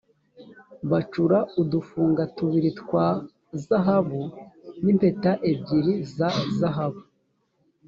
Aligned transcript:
bacura 0.89 1.37
udufunga 1.61 2.21
tubiri 2.35 2.69
twa 2.81 3.07
zahabu 3.65 4.21
nimpeta 4.83 5.31
ebyiri 5.51 5.93
za 6.17 6.29
zahabu. 6.59 7.01